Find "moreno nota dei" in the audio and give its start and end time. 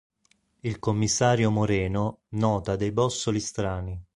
1.51-2.91